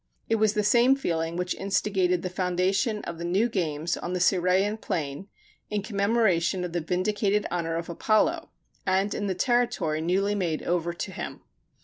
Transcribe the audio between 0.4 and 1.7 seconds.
the same feeling which